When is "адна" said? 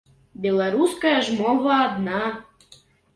1.89-2.23